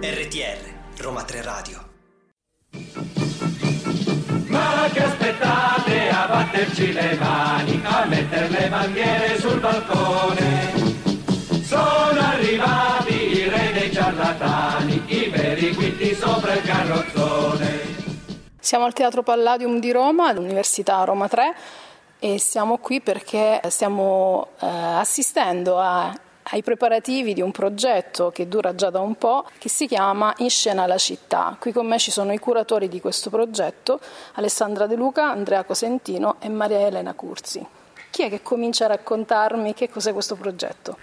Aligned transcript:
RTR, 0.00 1.02
Roma 1.02 1.22
3 1.22 1.42
Radio. 1.42 1.84
Ma 4.46 4.88
che 4.90 5.02
aspettate 5.02 6.08
a 6.08 6.26
batterci 6.28 6.94
le 6.94 7.16
mani, 7.20 7.78
a 7.84 8.06
mettere 8.06 8.48
le 8.48 8.68
bandiere 8.70 9.38
sul 9.38 9.60
balcone? 9.60 10.72
Sono 11.62 12.20
arrivati 12.20 13.12
i 13.12 13.46
re 13.46 13.72
dei 13.74 13.92
ciarlatani, 13.92 15.02
i 15.08 15.28
veri 15.28 15.74
quinti 15.74 16.14
sopra 16.14 16.54
il 16.54 16.62
carrozzone. 16.62 17.82
Siamo 18.58 18.86
al 18.86 18.94
Teatro 18.94 19.22
Palladium 19.22 19.78
di 19.78 19.92
Roma, 19.92 20.28
all'Università 20.28 21.04
Roma 21.04 21.28
3 21.28 21.54
e 22.24 22.38
siamo 22.38 22.78
qui 22.78 23.02
perché 23.02 23.60
stiamo 23.68 24.48
eh, 24.58 24.66
assistendo 24.66 25.78
a 25.78 26.10
ai 26.48 26.62
preparativi 26.62 27.32
di 27.32 27.40
un 27.40 27.52
progetto 27.52 28.30
che 28.30 28.48
dura 28.48 28.74
già 28.74 28.90
da 28.90 29.00
un 29.00 29.14
po', 29.14 29.46
che 29.56 29.70
si 29.70 29.86
chiama 29.86 30.34
In 30.38 30.50
scena 30.50 30.86
la 30.86 30.98
città. 30.98 31.56
Qui 31.58 31.72
con 31.72 31.86
me 31.86 31.98
ci 31.98 32.10
sono 32.10 32.34
i 32.34 32.38
curatori 32.38 32.86
di 32.86 33.00
questo 33.00 33.30
progetto, 33.30 33.98
Alessandra 34.34 34.86
De 34.86 34.94
Luca, 34.94 35.30
Andrea 35.30 35.64
Cosentino 35.64 36.36
e 36.40 36.50
Maria 36.50 36.80
Elena 36.80 37.14
Curzi. 37.14 37.66
Chi 38.10 38.24
è 38.24 38.28
che 38.28 38.42
comincia 38.42 38.84
a 38.84 38.88
raccontarmi 38.88 39.72
che 39.72 39.88
cos'è 39.88 40.12
questo 40.12 40.34
progetto? 40.34 40.98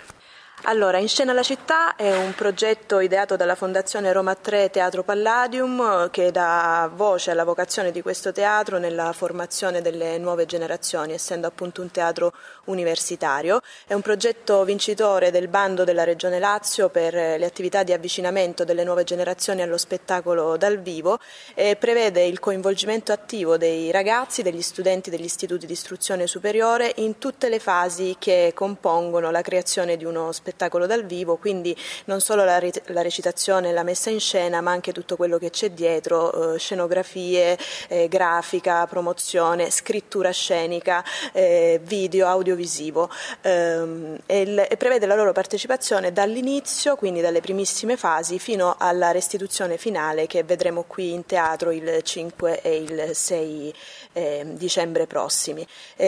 Allora, 0.65 0.99
In 0.99 1.07
scena 1.07 1.33
la 1.33 1.41
città 1.41 1.95
è 1.95 2.15
un 2.15 2.35
progetto 2.35 2.99
ideato 2.99 3.35
dalla 3.35 3.55
Fondazione 3.55 4.13
Roma 4.13 4.35
3 4.35 4.69
Teatro 4.69 5.01
Palladium 5.01 6.11
che 6.11 6.29
dà 6.29 6.87
voce 6.93 7.31
alla 7.31 7.43
vocazione 7.43 7.91
di 7.91 8.03
questo 8.03 8.31
teatro 8.31 8.77
nella 8.77 9.11
formazione 9.11 9.81
delle 9.81 10.19
nuove 10.19 10.45
generazioni, 10.45 11.13
essendo 11.13 11.47
appunto 11.47 11.81
un 11.81 11.89
teatro 11.89 12.31
universitario. 12.65 13.61
È 13.87 13.95
un 13.95 14.01
progetto 14.01 14.63
vincitore 14.63 15.31
del 15.31 15.47
bando 15.47 15.83
della 15.83 16.03
Regione 16.03 16.37
Lazio 16.37 16.89
per 16.89 17.15
le 17.15 17.45
attività 17.45 17.81
di 17.81 17.91
avvicinamento 17.91 18.63
delle 18.63 18.83
nuove 18.83 19.03
generazioni 19.03 19.63
allo 19.63 19.77
spettacolo 19.79 20.57
dal 20.57 20.77
vivo 20.77 21.17
e 21.55 21.75
prevede 21.75 22.23
il 22.23 22.39
coinvolgimento 22.39 23.11
attivo 23.11 23.57
dei 23.57 23.89
ragazzi, 23.89 24.43
degli 24.43 24.61
studenti 24.61 25.09
degli 25.09 25.23
istituti 25.23 25.65
di 25.65 25.73
istruzione 25.73 26.27
superiore 26.27 26.93
in 26.97 27.17
tutte 27.17 27.49
le 27.49 27.57
fasi 27.57 28.15
che 28.19 28.51
compongono 28.53 29.31
la 29.31 29.41
creazione 29.41 29.97
di 29.97 30.05
uno 30.05 30.31
spettacolo 30.31 30.49
spettacolo 30.51 30.85
dal 30.85 31.05
vivo, 31.05 31.37
quindi 31.37 31.75
non 32.05 32.19
solo 32.19 32.43
la, 32.43 32.61
la 32.87 33.01
recitazione 33.01 33.71
la 33.71 33.83
messa 33.83 34.09
in 34.09 34.19
scena, 34.19 34.59
ma 34.61 34.71
anche 34.71 34.91
tutto 34.91 35.15
quello 35.15 35.37
che 35.37 35.49
c'è 35.49 35.71
dietro, 35.71 36.53
eh, 36.53 36.59
scenografie, 36.59 37.57
eh, 37.87 38.07
grafica, 38.09 38.85
promozione, 38.85 39.69
scrittura 39.71 40.31
scenica, 40.31 41.03
eh, 41.31 41.79
video, 41.81 42.27
audiovisivo 42.27 43.09
ehm, 43.41 44.17
e, 44.25 44.67
e 44.69 44.77
prevede 44.77 45.05
la 45.05 45.15
loro 45.15 45.31
partecipazione 45.31 46.11
dall'inizio, 46.11 46.95
quindi 46.95 47.21
dalle 47.21 47.39
primissime 47.39 47.95
fasi, 47.95 48.37
fino 48.37 48.75
alla 48.77 49.11
restituzione 49.11 49.77
finale 49.77 50.27
che 50.27 50.43
vedremo 50.43 50.83
qui 50.85 51.13
in 51.13 51.25
teatro 51.25 51.71
il 51.71 52.01
5 52.03 52.61
e 52.61 52.75
il 52.75 53.09
6 53.13 53.73
eh, 54.13 54.45
dicembre 54.51 55.07
prossimi. 55.07 55.65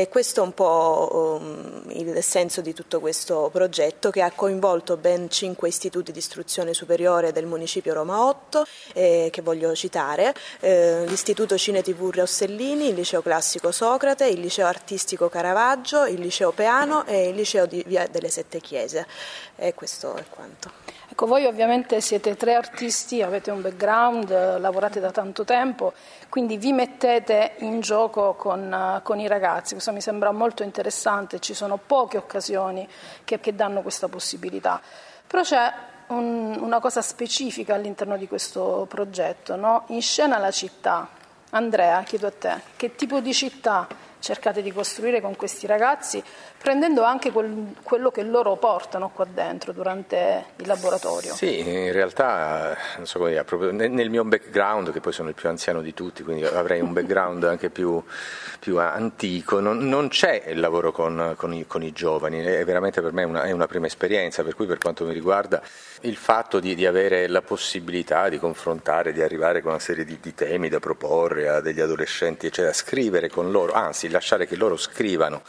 Questo 0.09 0.41
è 0.41 0.43
un 0.43 0.53
po' 0.53 1.39
um, 1.39 1.83
il 1.89 2.21
senso 2.23 2.61
di 2.61 2.73
tutto 2.73 2.99
questo 2.99 3.49
progetto 3.51 4.09
che 4.09 4.21
ha 4.21 4.31
coinvolto 4.35 4.97
ben 4.97 5.29
cinque 5.29 5.67
istituti 5.67 6.11
di 6.11 6.19
istruzione 6.19 6.73
superiore 6.73 7.31
del 7.31 7.45
municipio 7.45 7.93
Roma 7.93 8.25
8 8.25 8.65
eh, 8.93 9.29
che 9.31 9.41
voglio 9.41 9.73
citare, 9.75 10.33
eh, 10.59 11.05
l'Istituto 11.05 11.57
Cine 11.57 11.81
TV 11.81 12.11
Rossellini, 12.13 12.89
il 12.89 12.95
Liceo 12.95 13.21
Classico 13.21 13.71
Socrate, 13.71 14.27
il 14.27 14.39
Liceo 14.39 14.67
Artistico 14.67 15.29
Caravaggio, 15.29 16.05
il 16.05 16.19
Liceo 16.19 16.51
Peano 16.51 17.05
e 17.05 17.29
il 17.29 17.35
Liceo 17.35 17.65
di 17.65 17.83
Via 17.85 18.07
delle 18.07 18.29
Sette 18.29 18.59
Chiese. 18.59 19.05
E 19.55 19.73
questo 19.73 20.15
è 20.15 20.23
quanto. 20.29 20.82
Ecco, 21.13 21.27
voi 21.27 21.45
ovviamente 21.45 22.01
siete 22.01 22.35
tre 22.35 22.55
artisti, 22.55 23.21
avete 23.21 23.51
un 23.51 23.61
background, 23.61 24.57
lavorate 24.57 24.99
da 24.99 25.11
tanto 25.11 25.43
tempo, 25.43 25.93
quindi 26.27 26.57
vi 26.57 26.73
mettete 26.73 27.53
in 27.59 27.81
gioco 27.81 28.33
con, 28.33 28.99
con 29.03 29.19
i 29.19 29.27
ragazzi. 29.27 29.73
Questo 29.73 29.91
mi 29.91 30.01
sembra 30.01 30.31
molto 30.31 30.63
interessante, 30.63 31.39
ci 31.39 31.53
sono 31.53 31.77
poche 31.77 32.17
occasioni 32.17 32.89
che, 33.23 33.39
che 33.39 33.53
danno 33.53 33.83
questa 33.83 34.07
possibilità. 34.07 34.81
Però 35.27 35.43
c'è 35.43 35.71
un, 36.07 36.57
una 36.59 36.79
cosa 36.79 37.03
specifica 37.03 37.75
all'interno 37.75 38.17
di 38.17 38.27
questo 38.27 38.87
progetto, 38.89 39.55
no? 39.55 39.83
in 39.89 40.01
scena 40.01 40.39
la 40.39 40.49
città. 40.49 41.07
Andrea, 41.51 42.01
chiedo 42.01 42.25
a 42.25 42.31
te, 42.31 42.59
che 42.75 42.95
tipo 42.95 43.19
di 43.19 43.35
città 43.35 43.87
cercate 44.23 44.61
di 44.61 44.71
costruire 44.71 45.19
con 45.19 45.35
questi 45.35 45.67
ragazzi, 45.67 46.23
prendendo 46.57 47.03
anche 47.03 47.29
quel, 47.33 47.73
quello 47.83 48.09
che 48.09 48.23
loro 48.23 48.55
portano 48.55 49.09
qua 49.09 49.25
dentro 49.25 49.73
durante 49.73 50.45
il 50.55 50.67
laboratorio. 50.67 51.33
Sì, 51.33 51.59
in 51.59 51.91
realtà 51.91 52.73
so 53.01 53.27
dire, 53.27 53.43
nel 53.71 54.09
mio 54.09 54.23
background, 54.23 54.93
che 54.93 55.01
poi 55.01 55.11
sono 55.11 55.27
il 55.27 55.35
più 55.35 55.49
anziano 55.49 55.81
di 55.81 55.93
tutti, 55.93 56.23
quindi 56.23 56.45
avrei 56.45 56.79
un 56.79 56.93
background 56.93 57.43
anche 57.43 57.69
più, 57.69 58.01
più 58.59 58.79
antico, 58.79 59.59
non, 59.59 59.79
non, 59.79 60.07
c'è 60.07 60.43
il 60.47 60.61
lavoro 60.61 60.93
con, 60.93 61.33
con, 61.35 61.53
i, 61.53 61.67
con, 61.67 61.83
i, 61.83 61.91
giovani, 61.91 62.39
è 62.41 62.63
veramente 62.63 63.01
per 63.01 63.11
me 63.11 63.25
una, 63.25 63.53
una 63.53 63.67
prima 63.67 63.87
esperienza, 63.87 64.41
per 64.41 64.55
cui 64.55 64.65
per 64.65 64.77
quanto 64.77 65.03
mi 65.03 65.11
riguarda 65.11 65.61
il 66.01 66.15
fatto 66.15 66.61
di, 66.61 66.75
di 66.75 66.85
avere 66.85 67.27
la 67.27 67.41
possibilità 67.41 68.29
di 68.29 68.39
confrontare, 68.39 69.11
di 69.11 69.21
arrivare 69.21 69.61
con 69.61 69.71
una 69.71 69.81
serie 69.81 70.05
di, 70.05 70.17
di 70.21 70.33
temi 70.33 70.69
da 70.69 70.79
proporre 70.79 71.49
a 71.49 71.59
degli 71.59 71.81
adolescenti, 71.81 72.47
eccetera, 72.47 72.71
scrivere 72.71 73.29
con 73.29 73.51
loro, 73.51 73.73
anzi 73.73 74.11
lasciare 74.13 74.47
che 74.47 74.55
loro 74.55 74.77
scrivano 74.77 75.41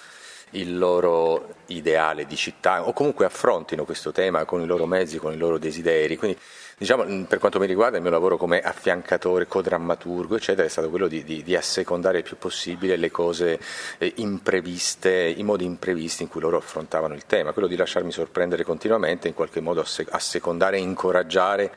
il 0.54 0.76
loro 0.76 1.54
ideale 1.66 2.26
di 2.26 2.36
città 2.36 2.86
o 2.86 2.92
comunque 2.92 3.24
affrontino 3.24 3.84
questo 3.84 4.12
tema 4.12 4.44
con 4.44 4.60
i 4.60 4.66
loro 4.66 4.86
mezzi, 4.86 5.18
con 5.18 5.32
i 5.32 5.36
loro 5.36 5.58
desideri. 5.58 6.16
Quindi, 6.16 6.38
diciamo, 6.76 7.04
per 7.26 7.38
quanto 7.38 7.58
mi 7.58 7.66
riguarda, 7.66 7.96
il 7.96 8.02
mio 8.02 8.10
lavoro 8.10 8.36
come 8.36 8.60
affiancatore, 8.60 9.46
codrammaturgo, 9.46 10.36
eccetera, 10.36 10.66
è 10.66 10.70
stato 10.70 10.90
quello 10.90 11.08
di, 11.08 11.24
di, 11.24 11.42
di 11.42 11.56
assecondare 11.56 12.18
il 12.18 12.24
più 12.24 12.36
possibile 12.36 12.96
le 12.96 13.10
cose 13.10 13.58
eh, 13.98 14.12
impreviste, 14.16 15.10
i 15.10 15.42
modi 15.42 15.64
imprevisti 15.64 16.22
in 16.22 16.28
cui 16.28 16.40
loro 16.40 16.56
affrontavano 16.56 17.14
il 17.14 17.26
tema, 17.26 17.52
quello 17.52 17.68
di 17.68 17.76
lasciarmi 17.76 18.12
sorprendere 18.12 18.64
continuamente, 18.64 19.28
in 19.28 19.34
qualche 19.34 19.60
modo 19.60 19.84
assecondare 20.10 20.76
e 20.76 20.80
incoraggiare 20.80 21.72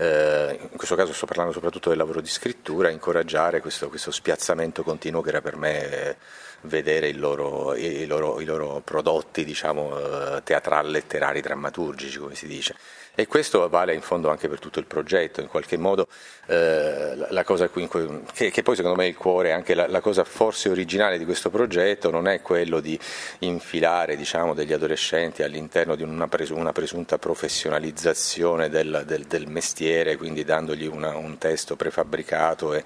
eh, 0.00 0.58
in 0.62 0.76
questo 0.76 0.94
caso 0.94 1.12
sto 1.12 1.26
parlando 1.26 1.52
soprattutto 1.52 1.90
del 1.90 1.98
lavoro 1.98 2.22
di 2.22 2.28
scrittura, 2.28 2.88
incoraggiare 2.88 3.60
questo, 3.60 3.90
questo 3.90 4.10
spiazzamento 4.10 4.82
continuo 4.82 5.20
che 5.20 5.28
era 5.28 5.42
per 5.42 5.56
me 5.56 5.90
eh, 5.90 6.16
vedere 6.62 7.12
loro, 7.12 7.74
i, 7.74 8.06
loro, 8.06 8.40
i, 8.40 8.44
loro, 8.44 8.80
prodotti 8.84 9.44
diciamo, 9.44 10.36
eh, 10.36 10.42
teatrali, 10.42 10.90
letterari, 10.90 11.40
drammaturgici, 11.40 12.18
come 12.18 12.34
si 12.34 12.46
dice. 12.46 12.74
E 13.14 13.26
questo 13.26 13.68
vale 13.68 13.92
in 13.92 14.02
fondo 14.02 14.30
anche 14.30 14.48
per 14.48 14.60
tutto 14.60 14.78
il 14.78 14.86
progetto, 14.86 15.40
in 15.40 15.48
qualche 15.48 15.76
modo 15.76 16.06
eh, 16.46 17.14
la 17.28 17.44
cosa 17.44 17.68
qui, 17.68 17.88
che, 18.32 18.50
che, 18.50 18.62
poi 18.62 18.76
secondo 18.76 18.96
me 18.96 19.04
è 19.04 19.08
il 19.08 19.16
cuore, 19.16 19.52
anche 19.52 19.74
la, 19.74 19.88
la, 19.88 20.00
cosa 20.00 20.24
forse 20.24 20.68
originale 20.68 21.18
di 21.18 21.24
questo 21.24 21.50
progetto 21.50 22.10
non 22.10 22.28
è 22.28 22.40
quello 22.40 22.80
di 22.80 22.98
infilare 23.40 24.16
diciamo, 24.16 24.54
degli 24.54 24.72
adolescenti 24.72 25.42
all'interno 25.42 25.96
di 25.96 26.02
una, 26.02 26.28
presu, 26.28 26.56
una 26.56 26.72
presunta 26.72 27.18
professionalizzazione 27.18 28.68
del, 28.68 29.02
del, 29.04 29.24
del, 29.24 29.48
mestiere, 29.48 30.16
quindi 30.16 30.44
dandogli 30.44 30.86
una, 30.86 31.14
un 31.16 31.36
testo 31.36 31.76
prefabbricato 31.76 32.74
e, 32.74 32.84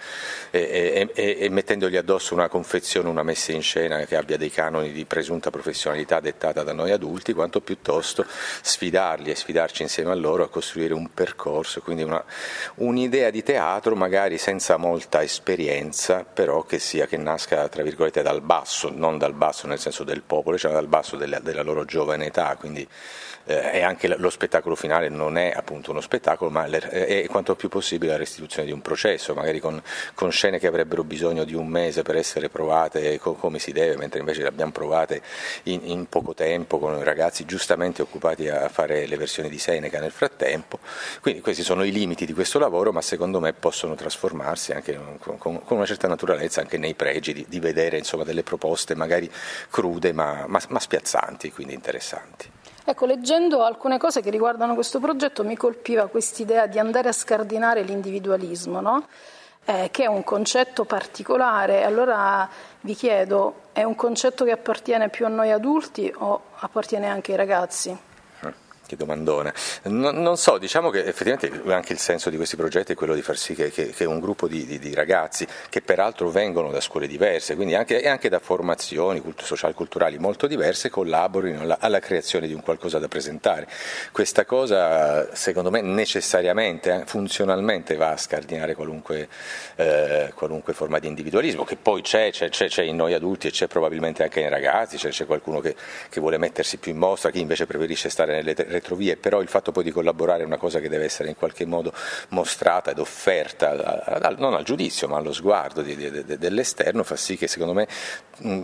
e, 0.50 1.10
e, 1.14 1.36
e 1.38 1.48
mettendogli 1.48 1.96
addosso 1.96 2.34
una 2.34 2.48
confezione, 2.48 3.08
una 3.08 3.22
messa 3.22 3.52
in 3.52 3.62
scena 3.64 4.04
che 4.04 4.14
abbia 4.14 4.36
dei 4.36 4.50
canoni 4.50 4.92
di 4.92 5.06
presunta 5.06 5.50
professionalità 5.50 6.20
dettata 6.20 6.62
da 6.62 6.72
noi 6.72 6.92
adulti, 6.92 7.32
quanto 7.32 7.60
piuttosto 7.60 8.24
sfidarli 8.28 9.30
e 9.30 9.34
sfidarci 9.34 9.82
insieme 9.82 10.12
a 10.12 10.14
loro 10.14 10.44
a 10.44 10.48
costruire 10.48 10.94
un 10.94 11.12
percorso, 11.12 11.80
quindi 11.80 12.02
una, 12.02 12.22
un'idea 12.76 13.30
di 13.30 13.42
teatro 13.42 13.96
magari 13.96 14.38
senza 14.38 14.76
molta 14.76 15.22
esperienza, 15.22 16.24
però 16.24 16.62
che 16.62 16.78
sia 16.78 17.06
che 17.06 17.16
nasca 17.16 17.66
tra 17.68 17.82
virgolette 17.82 18.22
dal 18.22 18.42
basso, 18.42 18.92
non 18.94 19.18
dal 19.18 19.32
basso 19.32 19.66
nel 19.66 19.80
senso 19.80 20.04
del 20.04 20.22
popolo, 20.22 20.58
cioè 20.58 20.72
dal 20.72 20.86
basso 20.86 21.16
della, 21.16 21.40
della 21.40 21.62
loro 21.62 21.84
giovane 21.84 22.26
età, 22.26 22.54
quindi 22.56 22.86
eh, 23.46 23.78
e 23.78 23.82
anche 23.82 24.08
lo 24.08 24.30
spettacolo 24.30 24.74
finale 24.74 25.08
non 25.08 25.36
è 25.36 25.52
appunto 25.54 25.90
uno 25.90 26.00
spettacolo, 26.00 26.50
ma 26.50 26.64
è 26.66 27.26
quanto 27.28 27.54
più 27.54 27.68
possibile 27.68 28.12
la 28.12 28.18
restituzione 28.18 28.66
di 28.66 28.72
un 28.72 28.80
processo, 28.80 29.34
magari 29.34 29.60
con, 29.60 29.80
con 30.14 30.30
scene 30.30 30.58
che 30.58 30.66
avrebbero 30.66 31.04
bisogno 31.04 31.44
di 31.44 31.54
un 31.54 31.66
mese 31.66 32.02
per 32.02 32.16
essere 32.16 32.48
provate 32.48 33.18
co- 33.18 33.34
come 33.34 33.58
si 33.58 33.72
deve, 33.72 33.96
mentre 33.96 34.20
invece 34.20 34.42
le 34.42 34.48
abbiamo 34.48 34.72
provate 34.72 35.22
in, 35.64 35.80
in, 35.84 36.08
poco 36.08 36.34
tempo 36.34 36.78
con 36.78 36.98
i 36.98 37.04
ragazzi 37.04 37.44
giustamente 37.44 38.02
occupati 38.02 38.48
a 38.48 38.68
fare 38.68 39.06
le 39.06 39.16
versioni 39.16 39.48
di 39.48 39.58
Seneca 39.58 40.00
nel 40.00 40.12
frattempo. 40.12 40.78
Quindi 41.20 41.40
questi 41.40 41.62
sono 41.62 41.84
i 41.84 41.92
limiti 41.92 42.26
di 42.26 42.32
questo 42.32 42.58
lavoro, 42.58 42.92
ma 42.92 43.00
secondo 43.00 43.40
me 43.40 43.52
possono 43.52 43.94
trasformarsi 43.94 44.72
anche 44.72 44.98
con, 45.18 45.38
con, 45.38 45.62
con 45.62 45.76
una 45.76 45.86
certa 45.86 46.08
naturalezza 46.08 46.60
anche 46.60 46.78
nei 46.78 46.94
pregi 46.94 47.32
di, 47.32 47.46
di 47.48 47.60
vedere 47.60 47.98
insomma, 47.98 48.24
delle 48.24 48.42
proposte 48.42 48.94
magari 48.94 49.30
crude 49.70 50.12
ma, 50.12 50.44
ma, 50.46 50.60
ma 50.68 50.80
spiazzanti, 50.80 51.52
quindi 51.52 51.74
interessanti. 51.74 52.53
Ecco, 52.86 53.06
leggendo 53.06 53.64
alcune 53.64 53.96
cose 53.96 54.20
che 54.20 54.28
riguardano 54.28 54.74
questo 54.74 55.00
progetto 55.00 55.42
mi 55.42 55.56
colpiva 55.56 56.06
quest'idea 56.06 56.66
di 56.66 56.78
andare 56.78 57.08
a 57.08 57.12
scardinare 57.12 57.80
l'individualismo, 57.82 58.80
no? 58.82 59.06
eh, 59.64 59.88
che 59.90 60.04
è 60.04 60.06
un 60.06 60.22
concetto 60.22 60.84
particolare. 60.84 61.84
Allora 61.84 62.46
vi 62.82 62.94
chiedo, 62.94 63.62
è 63.72 63.82
un 63.82 63.94
concetto 63.94 64.44
che 64.44 64.50
appartiene 64.50 65.08
più 65.08 65.24
a 65.24 65.30
noi 65.30 65.50
adulti 65.50 66.12
o 66.14 66.40
appartiene 66.56 67.08
anche 67.08 67.30
ai 67.32 67.38
ragazzi? 67.38 67.98
Che 68.86 68.96
domandone. 68.96 69.54
Non, 69.84 70.20
non, 70.20 70.36
so, 70.36 70.58
diciamo 70.58 70.90
che 70.90 71.04
effettivamente 71.04 71.50
anche 71.72 71.94
il 71.94 71.98
senso 71.98 72.28
di 72.28 72.36
questi 72.36 72.54
progetti 72.56 72.92
è 72.92 72.94
quello 72.94 73.14
di 73.14 73.22
far 73.22 73.38
sì 73.38 73.54
che, 73.54 73.70
che, 73.70 73.88
che 73.88 74.04
un 74.04 74.20
gruppo 74.20 74.46
di, 74.46 74.66
di, 74.66 74.78
di, 74.78 74.92
ragazzi, 74.92 75.46
che 75.70 75.80
peraltro 75.80 76.28
vengono 76.28 76.70
da 76.70 76.82
scuole 76.82 77.06
diverse, 77.06 77.54
quindi 77.54 77.74
anche, 77.74 78.06
anche 78.06 78.28
da 78.28 78.40
formazioni 78.40 79.22
sociali 79.38 79.72
culturali 79.72 80.18
molto 80.18 80.46
diverse, 80.46 80.90
collaborino 80.90 81.62
alla, 81.62 81.78
alla, 81.80 81.98
creazione 81.98 82.46
di 82.46 82.52
un 82.52 82.60
qualcosa 82.60 82.98
da 82.98 83.08
presentare. 83.08 83.66
Questa 84.12 84.44
cosa, 84.44 85.34
secondo 85.34 85.70
me, 85.70 85.80
necessariamente, 85.80 86.94
eh, 86.94 87.02
funzionalmente 87.06 87.96
va 87.96 88.10
a 88.10 88.16
scardinare 88.18 88.74
qualunque, 88.74 89.28
eh, 89.76 90.30
qualunque, 90.34 90.74
forma 90.74 90.98
di 90.98 91.06
individualismo, 91.06 91.64
che 91.64 91.76
poi 91.76 92.02
c'è, 92.02 92.30
c'è, 92.30 92.50
c'è, 92.50 92.68
c'è, 92.68 92.82
in 92.82 92.96
noi 92.96 93.14
adulti 93.14 93.46
e 93.46 93.50
c'è 93.50 93.66
probabilmente 93.66 94.22
anche 94.22 94.40
nei 94.40 94.50
ragazzi, 94.50 94.98
c'è, 94.98 95.08
c'è 95.08 95.24
qualcuno 95.24 95.60
che, 95.60 95.74
che 96.10 96.20
vuole 96.20 96.36
mettersi 96.36 96.76
più 96.76 96.92
in 96.92 96.98
mostra, 96.98 97.30
chi 97.30 97.40
invece 97.40 97.64
preferisce 97.64 98.10
stare 98.10 98.34
nelle 98.34 98.80
retrovie, 98.84 99.16
però 99.16 99.40
il 99.40 99.48
fatto 99.48 99.72
poi 99.72 99.82
di 99.82 99.90
collaborare 99.90 100.42
è 100.42 100.46
una 100.46 100.58
cosa 100.58 100.78
che 100.78 100.90
deve 100.90 101.04
essere 101.04 101.30
in 101.30 101.36
qualche 101.36 101.64
modo 101.64 101.92
mostrata 102.28 102.90
ed 102.90 102.98
offerta, 102.98 104.12
non 104.36 104.52
al 104.52 104.62
giudizio 104.62 105.08
ma 105.08 105.16
allo 105.16 105.32
sguardo 105.32 105.82
dell'esterno, 105.82 107.02
fa 107.02 107.16
sì 107.16 107.38
che 107.38 107.48
secondo 107.48 107.72
me 107.72 107.88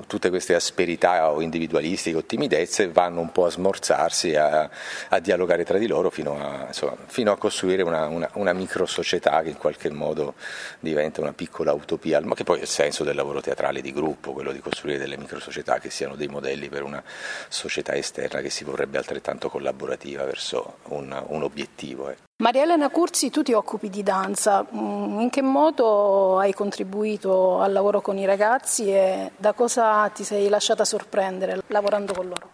tutte 0.07 0.29
queste 0.29 0.55
asperità 0.55 1.31
o 1.31 1.41
individualistiche 1.41 2.17
o 2.17 2.25
timidezze 2.25 2.91
vanno 2.91 3.21
un 3.21 3.33
po' 3.33 3.47
a 3.47 3.51
smorzarsi, 3.51 4.35
a, 4.35 4.69
a 5.09 5.19
dialogare 5.21 5.65
tra 5.65 5.79
di 5.79 5.87
loro 5.87 6.11
fino 6.11 6.39
a, 6.39 6.67
insomma, 6.67 6.97
fino 7.07 7.33
a 7.33 7.39
costruire 7.39 7.83
una, 7.83 8.07
una, 8.09 8.29
una 8.35 8.53
micro 8.53 8.85
società 8.85 9.43
che 9.43 9.49
in 9.49 9.57
qualche 9.57 9.91
modo 9.91 10.35
diventa 10.81 11.21
una 11.21 11.33
piccola 11.33 11.73
utopia, 11.73 12.21
ma 12.21 12.35
che 12.35 12.45
poi 12.45 12.59
è 12.59 12.63
il 12.63 12.69
senso 12.69 13.05
del 13.05 13.15
lavoro 13.15 13.41
teatrale 13.41 13.81
di 13.81 13.93
gruppo, 13.93 14.33
quello 14.33 14.53
di 14.53 14.61
costruire 14.61 14.99
delle 14.99 15.17
micro 15.17 15.39
società 15.39 15.79
che 15.79 15.89
siano 15.89 16.17
dei 16.17 16.29
modelli 16.29 16.69
per 16.69 16.83
una 16.83 17.03
società 17.49 17.95
esterna 17.95 18.41
che 18.41 18.51
si 18.51 18.65
vorrebbe 18.65 18.99
altrettanto 18.99 19.49
collaborativa 19.49 20.00
collaborativa 20.01 20.25
verso 20.25 20.77
un, 20.89 21.25
un 21.29 21.43
obiettivo. 21.43 22.09
Eh. 22.09 22.17
Maria 22.39 22.63
Elena 22.63 22.89
Curzi, 22.89 23.31
tu 23.31 23.43
ti 23.43 23.53
occupi 23.53 23.91
di 23.91 24.03
danza, 24.03 24.65
mm, 24.65 25.21
in 25.21 25.31
che 25.31 25.43
modo 25.43 26.39
hai 26.39 26.55
contribuito 26.55 27.61
al 27.61 27.73
lavoro 27.73 28.01
con 28.01 28.17
i 28.17 28.25
ragazzi 28.25 28.91
e 28.91 29.33
da 29.37 29.53
cosa 29.53 30.09
ti 30.09 30.25
sei 30.25 30.49
lasciata 30.49 30.85
sorprendere 30.85 31.63
lavorando 31.67 32.15
con 32.15 32.27
loro? 32.29 32.51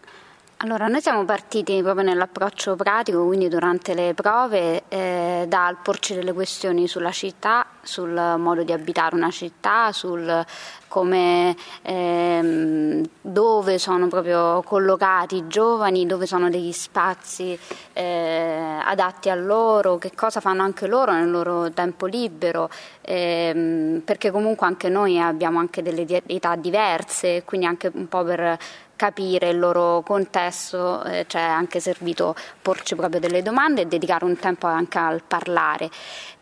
Allora, 0.61 0.87
noi 0.87 1.03
siamo 1.03 1.27
partiti 1.27 1.83
proprio 1.83 2.03
nell'approccio 2.03 2.77
pratico, 2.77 3.27
quindi 3.27 3.51
durante 3.51 3.93
le 3.93 4.15
prove, 4.15 4.85
eh, 4.89 5.45
dal 5.47 5.77
porci 5.83 6.15
delle 6.15 6.33
questioni 6.33 6.89
sulla 6.89 7.11
città, 7.11 7.67
sul 7.83 8.11
modo 8.39 8.63
di 8.63 8.73
abitare 8.73 9.15
una 9.15 9.31
città, 9.31 9.93
sul 9.93 10.45
come, 10.89 11.55
ehm, 11.83 13.07
dove 13.21 13.79
sono 13.79 14.09
proprio 14.09 14.63
collocati 14.63 15.37
i 15.37 15.47
giovani, 15.47 16.07
dove 16.07 16.25
sono 16.25 16.49
degli 16.49 16.73
spazi 16.73 17.59
eh, 17.93 18.79
adatti 18.83 19.29
a 19.29 19.35
loro, 19.35 19.99
che 19.99 20.13
cosa 20.15 20.41
fanno 20.41 20.63
anche 20.63 20.87
loro 20.87 21.13
nel 21.13 21.31
loro 21.31 21.71
tempo 21.73 22.07
libero, 22.07 22.71
ehm, 23.03 24.01
perché 24.07 24.31
comunque 24.31 24.67
anche 24.67 24.89
noi 24.89 25.21
abbiamo 25.21 25.59
anche 25.59 25.83
delle 25.83 26.07
età 26.29 26.57
diverse, 26.57 27.43
quindi 27.45 27.67
anche 27.67 27.91
un 27.93 28.09
po' 28.09 28.25
per 28.25 28.59
capire 28.97 29.51
il 29.51 29.59
loro 29.59 30.03
contesto, 30.03 31.05
eh, 31.05 31.27
ci 31.29 31.37
è 31.37 31.41
anche 31.41 31.81
servito 31.81 32.35
porci 32.61 32.95
proprio 32.97 33.21
delle 33.21 33.43
domande 33.43 33.83
e 33.83 33.87
dedicare 33.87 34.25
un 34.25 34.37
tempo 34.37 34.67
anche 34.67 34.99
al 34.99 35.23
parlare. 35.23 35.91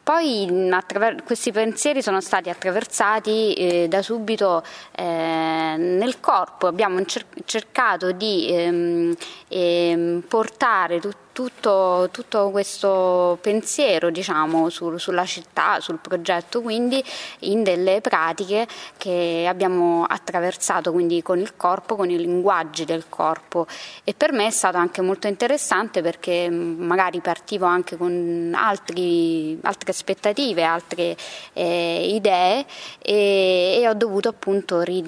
Poi 0.02 0.68
attraver- 0.70 1.24
questi 1.24 1.50
pensieri 1.50 2.02
sono 2.02 2.20
stati 2.20 2.50
attraversati 2.50 3.54
eh, 3.54 3.88
da 3.88 4.02
subito 4.02 4.62
eh, 4.92 5.76
nel 5.78 6.20
corpo, 6.20 6.66
abbiamo 6.66 7.02
cer- 7.06 7.26
cercato 7.46 8.12
di 8.12 8.46
ehm, 8.48 9.14
ehm, 9.48 10.22
portare 10.28 11.00
tutto 11.00 11.23
tutto, 11.34 12.08
tutto 12.12 12.50
questo 12.50 13.36
pensiero 13.42 14.08
diciamo, 14.10 14.70
sul, 14.70 15.00
sulla 15.00 15.24
città, 15.26 15.80
sul 15.80 15.98
progetto, 15.98 16.62
quindi 16.62 17.02
in 17.40 17.64
delle 17.64 18.00
pratiche 18.00 18.66
che 18.96 19.44
abbiamo 19.46 20.04
attraversato 20.08 20.92
quindi 20.92 21.22
con 21.22 21.40
il 21.40 21.56
corpo, 21.56 21.96
con 21.96 22.08
i 22.08 22.16
linguaggi 22.16 22.84
del 22.84 23.06
corpo. 23.08 23.66
E 24.04 24.14
per 24.14 24.32
me 24.32 24.46
è 24.46 24.50
stato 24.50 24.78
anche 24.78 25.02
molto 25.02 25.26
interessante 25.26 26.02
perché 26.02 26.48
magari 26.48 27.20
partivo 27.20 27.66
anche 27.66 27.96
con 27.96 28.52
altri, 28.54 29.58
altre 29.62 29.90
aspettative, 29.90 30.62
altre 30.62 31.16
eh, 31.52 32.10
idee 32.14 32.64
e, 33.00 33.80
e, 33.80 33.88
ho 33.88 33.94
dovuto 33.94 34.28
appunto 34.28 34.82
ri, 34.82 35.02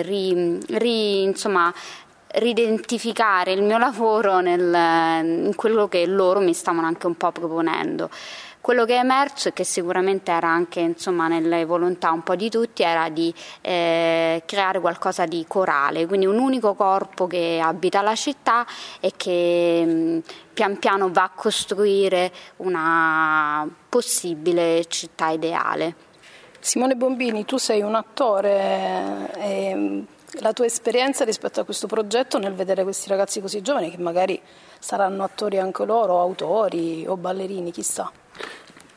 ri, 0.00 0.58
ri, 0.68 1.22
insomma, 1.22 1.72
ridentificare 2.36 3.52
il 3.52 3.62
mio 3.62 3.78
lavoro 3.78 4.40
nel, 4.40 5.46
in 5.46 5.54
quello 5.54 5.88
che 5.88 6.04
loro 6.06 6.40
mi 6.40 6.52
stavano 6.52 6.86
anche 6.86 7.06
un 7.06 7.16
po' 7.16 7.32
proponendo. 7.32 8.10
Quello 8.60 8.84
che 8.84 8.96
è 8.96 8.98
emerso 8.98 9.48
e 9.48 9.52
che 9.52 9.62
sicuramente 9.62 10.32
era 10.32 10.48
anche 10.48 10.80
insomma, 10.80 11.28
nelle 11.28 11.64
volontà 11.64 12.10
un 12.10 12.22
po' 12.22 12.34
di 12.34 12.50
tutti 12.50 12.82
era 12.82 13.08
di 13.08 13.32
eh, 13.60 14.42
creare 14.44 14.80
qualcosa 14.80 15.24
di 15.24 15.44
corale, 15.46 16.06
quindi 16.06 16.26
un 16.26 16.38
unico 16.40 16.74
corpo 16.74 17.28
che 17.28 17.60
abita 17.62 18.02
la 18.02 18.16
città 18.16 18.66
e 18.98 19.12
che 19.16 19.84
mh, 19.86 20.22
pian 20.52 20.78
piano 20.78 21.12
va 21.12 21.22
a 21.22 21.30
costruire 21.32 22.32
una 22.56 23.68
possibile 23.88 24.84
città 24.88 25.28
ideale. 25.28 25.94
Simone 26.58 26.96
Bombini, 26.96 27.44
tu 27.44 27.58
sei 27.58 27.82
un 27.82 27.94
attore. 27.94 29.30
E 29.36 30.04
la 30.40 30.52
tua 30.52 30.66
esperienza 30.66 31.24
rispetto 31.24 31.60
a 31.60 31.64
questo 31.64 31.86
progetto 31.86 32.38
nel 32.38 32.54
vedere 32.54 32.82
questi 32.82 33.08
ragazzi 33.08 33.40
così 33.40 33.62
giovani 33.62 33.90
che 33.90 33.98
magari 33.98 34.40
saranno 34.78 35.22
attori 35.22 35.58
anche 35.58 35.84
loro, 35.84 36.20
autori 36.20 37.04
o 37.06 37.16
ballerini, 37.16 37.70
chissà. 37.70 38.10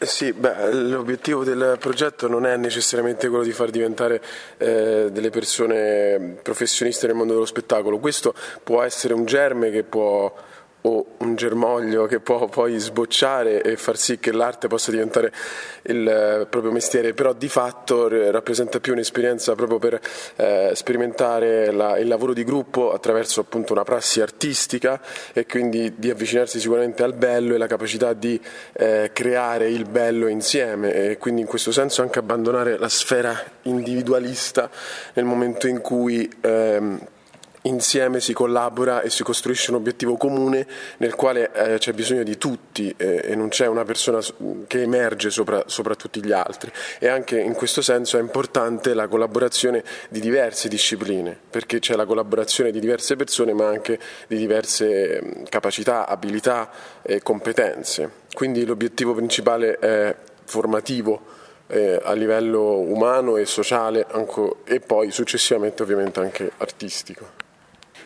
Eh 0.02 0.06
sì, 0.06 0.31
beh, 0.31 0.72
l'obiettivo 0.72 1.44
del 1.44 1.76
progetto 1.78 2.30
non 2.30 2.46
è 2.46 2.56
necessariamente 2.56 3.28
quello 3.28 3.44
di 3.44 3.52
far 3.52 3.70
diventare 3.70 4.24
eh, 4.58 5.10
delle 5.12 5.30
persone 5.30 6.38
professioniste 6.42 7.06
nel 7.06 7.18
mondo 7.18 7.34
dello 7.34 7.46
spettacolo, 7.46 8.00
questo 8.00 8.34
può 8.64 8.81
essere 8.81 9.14
un 9.14 9.26
germe 9.26 9.72
che 9.72 9.84
può 9.84 10.34
o 10.81 11.06
un 11.18 11.36
germoglio 11.36 12.06
che 12.06 12.20
può 12.20 12.48
poi 12.48 12.78
sbocciare 12.78 13.62
e 13.62 13.76
far 13.76 13.98
sì 13.98 14.20
che 14.20 14.31
l'arte 14.31 14.68
possa 14.68 14.92
diventare 14.92 15.31
il 15.84 16.08
eh, 16.08 16.46
proprio 16.50 16.72
mestiere, 16.72 17.14
però 17.14 17.34
di 17.34 17.50
fatto 17.50 18.08
rappresenta 18.31 18.80
più 18.80 18.94
un'esperienza 18.94 19.56
proprio 19.56 19.80
per 19.80 20.00
eh, 20.38 20.72
sperimentare 20.74 21.72
la, 21.72 21.98
il 21.98 22.08
lavoro 22.08 22.34
di 22.34 22.44
gruppo 22.44 22.94
attraverso 22.94 23.42
appunto 23.42 23.74
una 23.74 23.84
prassi 23.84 24.22
artistica 24.22 25.02
e 25.33 25.45
quindi 25.45 25.94
di 25.98 26.09
avvicinarsi 26.09 26.59
sicuramente 26.59 27.04
al 27.04 27.14
bello 27.14 27.56
e 27.56 27.57
la 27.57 27.68
capacità 27.68 28.14
di 28.14 28.40
eh, 28.74 29.12
creare 29.14 29.69
il 29.69 29.86
bello 29.86 30.28
insieme. 30.28 30.94
E 30.94 31.18
quindi 31.18 31.42
in 31.42 31.48
questo 31.48 31.71
senso 31.71 32.02
anche 32.02 32.19
abbandonare 32.19 32.78
la 32.78 32.90
sfera 32.90 33.38
individualista 33.64 34.69
nel 35.14 35.26
momento 35.26 35.68
in 35.68 35.81
cui 35.81 36.30
ehm, 36.42 37.00
insieme 37.63 38.19
si 38.19 38.33
collabora 38.33 39.01
e 39.01 39.09
si 39.09 39.23
costruisce 39.23 39.71
un 39.71 39.78
obiettivo 39.78 40.16
comune 40.16 40.66
nel 40.97 41.16
quale 41.16 41.51
eh, 41.51 41.78
c'è 41.78 41.92
bisogno 41.94 42.23
di 42.23 42.37
tutti 42.37 42.94
eh, 42.95 43.21
e 43.25 43.35
non 43.35 43.49
c'è 43.49 43.68
una 43.68 43.83
persona 43.83 44.19
che 44.68 44.81
emerge 44.81 45.30
sopra, 45.30 45.63
sopra, 45.68 45.95
tutti 45.95 46.23
gli 46.23 46.31
altri 46.31 46.71
e 46.99 47.07
anche 47.07 47.39
in 47.39 47.54
questo 47.54 47.81
senso 47.81 48.18
è 48.18 48.21
importante 48.21 48.94
la 48.94 49.07
collaborazione 49.07 49.83
di 50.09 50.19
diverse 50.19 50.69
discipline 50.69 51.37
perché 51.49 51.80
c'è 51.80 51.95
la 51.95 52.06
collaborazione 52.06 52.71
di 52.71 52.80
diverse 52.80 53.16
persone 53.16 53.54
ma 53.54 53.68
anche 53.68 53.99
di 54.28 54.37
diverse 54.37 55.44
capacità, 55.49 56.07
abilità 56.07 56.69
e 57.01 57.21
competenze. 57.21 58.28
Quindi 58.33 58.66
l'obiettivo 58.66 59.13
principale 59.13 59.78
è 59.78 60.16
formativo 60.45 61.37
eh, 61.68 61.99
a 62.01 62.13
livello 62.13 62.80
umano 62.80 63.37
e 63.37 63.45
sociale 63.45 64.06
e 64.63 64.80
poi 64.80 65.11
successivamente 65.11 65.83
ovviamente 65.83 66.19
anche 66.19 66.51
artistico. 66.57 67.47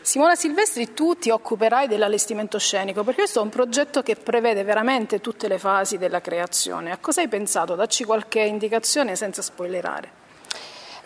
Simona 0.04 0.36
Silvestri, 0.36 0.94
tu 0.94 1.16
ti 1.16 1.30
occuperai 1.30 1.88
dell'allestimento 1.88 2.60
scenico, 2.60 3.06
perché 3.06 3.22
questo 3.22 3.40
è 3.40 3.42
un 3.42 3.48
progetto 3.48 4.04
che 4.04 4.18
prevede 4.18 4.66
veramente 4.66 5.22
tutte 5.22 5.48
le 5.48 5.58
fasi 5.58 5.98
della 5.98 6.20
creazione. 6.20 6.92
A 6.92 6.98
cosa 6.98 7.22
hai 7.22 7.30
pensato? 7.30 7.76
Dacci 7.76 8.04
qualche 8.04 8.42
indicazione 8.42 9.16
senza 9.16 9.42
spoilerare. 9.42 10.12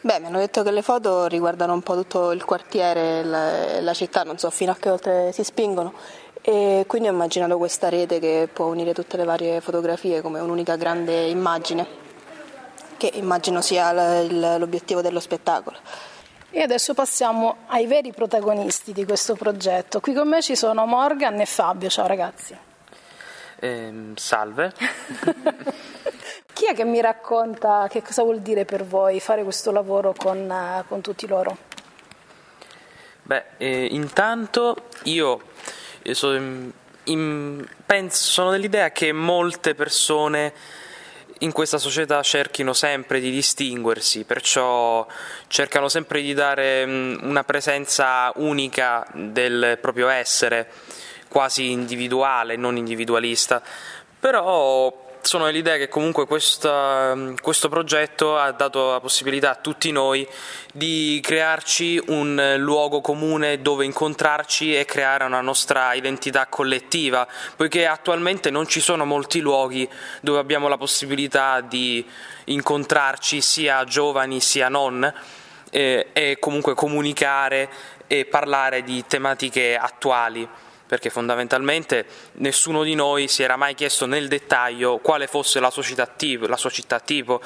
Beh, 0.01 0.19
mi 0.19 0.25
hanno 0.25 0.39
detto 0.39 0.63
che 0.63 0.71
le 0.71 0.81
foto 0.81 1.27
riguardano 1.27 1.73
un 1.73 1.83
po' 1.83 1.93
tutto 1.93 2.31
il 2.31 2.43
quartiere, 2.43 3.23
la, 3.23 3.81
la 3.81 3.93
città, 3.93 4.23
non 4.23 4.39
so 4.39 4.49
fino 4.49 4.71
a 4.71 4.75
che 4.75 4.89
oltre 4.89 5.31
si 5.31 5.43
spingono. 5.43 5.93
E 6.41 6.85
quindi 6.87 7.07
ho 7.07 7.11
immaginato 7.11 7.55
questa 7.59 7.89
rete 7.89 8.17
che 8.17 8.49
può 8.51 8.65
unire 8.65 8.95
tutte 8.95 9.15
le 9.15 9.25
varie 9.25 9.61
fotografie 9.61 10.21
come 10.21 10.39
un'unica 10.39 10.75
grande 10.75 11.27
immagine, 11.27 11.85
che 12.97 13.11
immagino 13.13 13.61
sia 13.61 13.91
l'obiettivo 14.57 15.01
dello 15.03 15.19
spettacolo. 15.19 15.77
E 16.49 16.61
adesso 16.61 16.93
passiamo 16.93 17.57
ai 17.67 17.87
veri 17.87 18.13
protagonisti 18.13 18.93
di 18.93 19.03
questo 19.03 19.35
progetto. 19.35 19.99
Qui 19.99 20.13
con 20.13 20.29
me 20.29 20.41
ci 20.41 20.55
sono 20.55 20.85
Morgan 20.85 21.39
e 21.41 21.45
Fabio. 21.45 21.89
Ciao 21.89 22.07
ragazzi. 22.07 22.57
Eh, 23.59 24.11
salve. 24.15 24.71
Chi 26.53 26.65
è 26.65 26.73
che 26.73 26.85
mi 26.85 27.01
racconta 27.01 27.87
che 27.89 28.01
cosa 28.01 28.23
vuol 28.23 28.39
dire 28.39 28.63
per 28.63 28.85
voi 28.85 29.19
fare 29.19 29.43
questo 29.43 29.71
lavoro 29.71 30.13
con, 30.15 30.49
uh, 30.49 30.87
con 30.87 31.01
tutti 31.01 31.27
loro? 31.27 31.57
Beh, 33.23 33.43
eh, 33.57 33.87
intanto 33.91 34.87
io 35.03 35.41
eh, 36.01 36.13
so, 36.13 36.33
in, 36.33 37.67
penso, 37.85 38.23
sono 38.23 38.51
dell'idea 38.51 38.91
che 38.91 39.11
molte 39.11 39.75
persone 39.75 40.53
in 41.39 41.51
questa 41.51 41.77
società 41.77 42.22
cerchino 42.22 42.74
sempre 42.74 43.20
di 43.20 43.32
distinguersi, 43.32 44.24
perciò 44.24 45.06
cercano 45.48 45.89
sempre 45.89 46.22
di 46.22 46.34
dare 46.34 46.84
una 47.22 47.44
presenza 47.44 48.32
unica 48.36 49.06
del 49.13 49.77
proprio 49.82 50.08
essere, 50.10 50.70
quasi 51.27 51.72
individuale, 51.72 52.56
non 52.56 52.77
individualista. 52.77 53.62
Però 54.20 55.06
sono 55.21 55.45
dell'idea 55.45 55.77
che 55.77 55.89
comunque 55.89 56.25
questa, 56.25 57.15
questo 57.41 57.69
progetto 57.69 58.38
ha 58.38 58.51
dato 58.51 58.91
la 58.91 59.00
possibilità 59.00 59.51
a 59.51 59.55
tutti 59.55 59.91
noi 59.91 60.27
di 60.74 61.19
crearci 61.21 62.01
un 62.07 62.55
luogo 62.57 63.01
comune 63.01 63.62
dove 63.62 63.86
incontrarci 63.86 64.77
e 64.77 64.86
creare 64.86 65.24
una 65.25 65.41
nostra 65.41 65.93
identità 65.93 66.47
collettiva, 66.47 67.27
poiché 67.55 67.88
attualmente 67.88 68.50
non 68.50 68.67
ci 68.67 68.79
sono 68.79 69.05
molti 69.05 69.39
luoghi 69.39 69.88
dove 70.21 70.39
abbiamo 70.39 70.67
la 70.67 70.77
possibilità 70.77 71.62
di 71.62 72.05
incontrarci 72.45 73.41
sia 73.41 73.83
giovani 73.83 74.39
sia 74.39 74.69
non 74.69 75.13
eh, 75.69 76.07
e 76.13 76.38
comunque 76.39 76.74
comunicare 76.75 77.69
e 78.07 78.25
parlare 78.25 78.83
di 78.83 79.03
tematiche 79.05 79.77
attuali 79.77 80.47
perché 80.88 81.10
fondamentalmente 81.10 82.06
nessuno 82.34 82.84
di 82.84 82.96
noi 82.96 83.27
si 83.27 83.44
era 83.44 83.58
mai 83.58 83.75
chiesto 83.75 84.06
nel 84.06 84.27
dettaglio 84.27 84.98
quale 84.98 85.27
fosse 85.27 85.60
la 85.60 85.70
società 85.70 86.08
tipo, 86.08 86.48
la 86.48 86.58
società 86.58 87.00
tipo. 87.00 87.41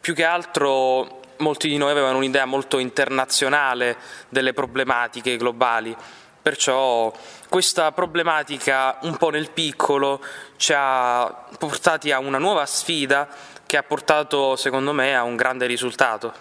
più 0.00 0.14
che 0.14 0.24
altro 0.24 1.20
molti 1.38 1.68
di 1.68 1.76
noi 1.76 1.90
avevano 1.90 2.16
un'idea 2.16 2.46
molto 2.46 2.78
internazionale 2.78 3.96
delle 4.28 4.52
problematiche 4.52 5.36
globali. 5.36 5.94
Perciò 6.40 7.12
questa 7.48 7.90
problematica 7.92 8.98
un 9.02 9.16
po' 9.16 9.30
nel 9.30 9.50
piccolo 9.50 10.22
ci 10.56 10.72
ha 10.74 11.46
portati 11.58 12.12
a 12.12 12.18
una 12.18 12.38
nuova 12.38 12.64
sfida 12.66 13.28
che 13.66 13.76
ha 13.76 13.82
portato 13.82 14.54
secondo 14.56 14.92
me 14.92 15.16
a 15.16 15.24
un 15.24 15.34
grande 15.34 15.66
risultato. 15.66 16.32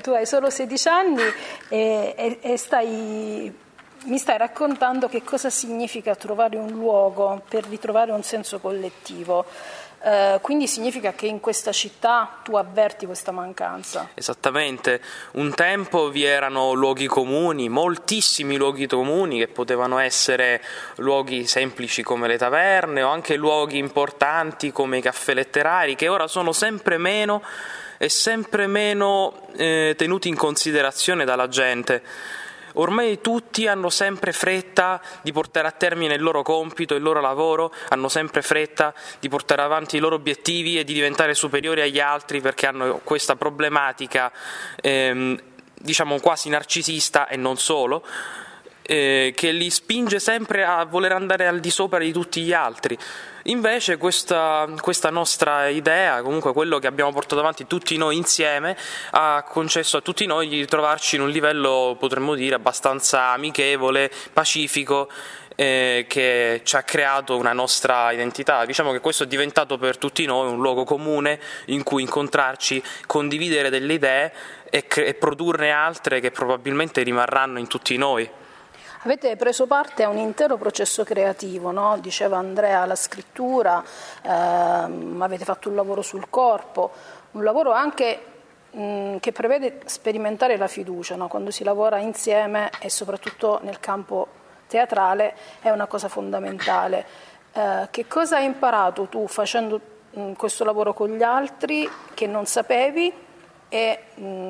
Tu 0.00 0.12
hai 0.12 0.24
solo 0.24 0.48
16 0.48 0.88
anni 0.88 1.22
e, 1.68 2.14
e, 2.16 2.38
e 2.40 2.56
stai 2.56 3.54
mi 4.04 4.18
stai 4.18 4.38
raccontando 4.38 5.08
che 5.08 5.22
cosa 5.22 5.50
significa 5.50 6.14
trovare 6.14 6.56
un 6.56 6.70
luogo 6.70 7.42
per 7.48 7.64
ritrovare 7.66 8.12
un 8.12 8.22
senso 8.22 8.58
collettivo. 8.58 9.44
Uh, 10.02 10.40
quindi 10.40 10.66
significa 10.66 11.12
che 11.12 11.26
in 11.26 11.40
questa 11.40 11.72
città 11.72 12.38
tu 12.42 12.56
avverti 12.56 13.04
questa 13.04 13.32
mancanza. 13.32 14.08
Esattamente, 14.14 15.02
un 15.32 15.52
tempo 15.52 16.08
vi 16.08 16.24
erano 16.24 16.72
luoghi 16.72 17.06
comuni, 17.06 17.68
moltissimi 17.68 18.56
luoghi 18.56 18.86
comuni 18.86 19.38
che 19.40 19.48
potevano 19.48 19.98
essere 19.98 20.62
luoghi 20.96 21.46
semplici 21.46 22.02
come 22.02 22.28
le 22.28 22.38
taverne 22.38 23.02
o 23.02 23.10
anche 23.10 23.36
luoghi 23.36 23.76
importanti 23.76 24.72
come 24.72 24.96
i 24.96 25.02
caffè 25.02 25.34
letterari 25.34 25.96
che 25.96 26.08
ora 26.08 26.26
sono 26.28 26.52
sempre 26.52 26.96
meno 26.96 27.42
e 27.98 28.08
sempre 28.08 28.66
meno 28.66 29.48
eh, 29.54 29.94
tenuti 29.98 30.28
in 30.28 30.36
considerazione 30.36 31.26
dalla 31.26 31.48
gente. 31.48 32.02
Ormai 32.74 33.20
tutti 33.20 33.66
hanno 33.66 33.90
sempre 33.90 34.32
fretta 34.32 35.00
di 35.22 35.32
portare 35.32 35.68
a 35.68 35.72
termine 35.72 36.14
il 36.14 36.22
loro 36.22 36.42
compito, 36.42 36.94
il 36.94 37.02
loro 37.02 37.20
lavoro, 37.20 37.72
hanno 37.88 38.08
sempre 38.08 38.42
fretta 38.42 38.94
di 39.18 39.28
portare 39.28 39.62
avanti 39.62 39.96
i 39.96 40.00
loro 40.00 40.14
obiettivi 40.14 40.78
e 40.78 40.84
di 40.84 40.92
diventare 40.92 41.34
superiori 41.34 41.80
agli 41.80 42.00
altri 42.00 42.40
perché 42.40 42.66
hanno 42.66 43.00
questa 43.02 43.36
problematica, 43.36 44.30
ehm, 44.80 45.40
diciamo 45.74 46.18
quasi 46.20 46.48
narcisista 46.48 47.28
e 47.28 47.36
non 47.36 47.56
solo. 47.56 48.04
Eh, 48.90 49.32
che 49.36 49.52
li 49.52 49.70
spinge 49.70 50.18
sempre 50.18 50.64
a 50.64 50.84
voler 50.84 51.12
andare 51.12 51.46
al 51.46 51.60
di 51.60 51.70
sopra 51.70 52.00
di 52.00 52.10
tutti 52.10 52.42
gli 52.42 52.52
altri. 52.52 52.98
Invece 53.44 53.96
questa, 53.98 54.68
questa, 54.80 55.10
nostra 55.10 55.68
idea, 55.68 56.22
comunque 56.22 56.52
quello 56.52 56.80
che 56.80 56.88
abbiamo 56.88 57.12
portato 57.12 57.40
avanti 57.40 57.68
tutti 57.68 57.96
noi 57.96 58.16
insieme, 58.16 58.76
ha 59.12 59.44
concesso 59.48 59.98
a 59.98 60.00
tutti 60.00 60.26
noi 60.26 60.48
di 60.48 60.66
trovarci 60.66 61.14
in 61.14 61.22
un 61.22 61.30
livello, 61.30 61.94
potremmo 62.00 62.34
dire, 62.34 62.56
abbastanza 62.56 63.28
amichevole, 63.28 64.10
pacifico, 64.32 65.08
eh, 65.54 66.06
che 66.08 66.62
ci 66.64 66.74
ha 66.74 66.82
creato 66.82 67.36
una 67.36 67.52
nostra 67.52 68.10
identità. 68.10 68.64
Diciamo 68.64 68.90
che 68.90 68.98
questo 68.98 69.22
è 69.22 69.26
diventato 69.28 69.78
per 69.78 69.98
tutti 69.98 70.26
noi 70.26 70.50
un 70.50 70.60
luogo 70.60 70.82
comune 70.82 71.38
in 71.66 71.84
cui 71.84 72.02
incontrarci, 72.02 72.82
condividere 73.06 73.70
delle 73.70 73.92
idee 73.92 74.32
e, 74.68 74.88
cre- 74.88 75.06
e 75.06 75.14
produrne 75.14 75.70
altre 75.70 76.18
che 76.18 76.32
probabilmente 76.32 77.04
rimarranno 77.04 77.60
in 77.60 77.68
tutti 77.68 77.96
noi. 77.96 78.28
Avete 79.02 79.34
preso 79.36 79.66
parte 79.66 80.02
a 80.02 80.10
un 80.10 80.18
intero 80.18 80.58
processo 80.58 81.04
creativo, 81.04 81.70
no? 81.70 81.96
diceva 82.00 82.36
Andrea, 82.36 82.84
la 82.84 82.94
scrittura, 82.94 83.82
ehm, 84.20 85.22
avete 85.22 85.46
fatto 85.46 85.70
un 85.70 85.74
lavoro 85.74 86.02
sul 86.02 86.28
corpo, 86.28 86.90
un 87.30 87.42
lavoro 87.42 87.72
anche 87.72 88.20
mh, 88.70 89.16
che 89.16 89.32
prevede 89.32 89.80
sperimentare 89.86 90.58
la 90.58 90.66
fiducia, 90.66 91.16
no? 91.16 91.28
quando 91.28 91.50
si 91.50 91.64
lavora 91.64 91.96
insieme 91.96 92.68
e 92.78 92.90
soprattutto 92.90 93.60
nel 93.62 93.80
campo 93.80 94.28
teatrale 94.66 95.34
è 95.62 95.70
una 95.70 95.86
cosa 95.86 96.08
fondamentale. 96.08 97.06
Eh, 97.54 97.88
che 97.90 98.06
cosa 98.06 98.36
hai 98.36 98.44
imparato 98.44 99.06
tu 99.06 99.26
facendo 99.28 99.80
mh, 100.10 100.32
questo 100.32 100.62
lavoro 100.62 100.92
con 100.92 101.08
gli 101.08 101.22
altri 101.22 101.88
che 102.12 102.26
non 102.26 102.44
sapevi 102.44 103.10
e 103.66 104.02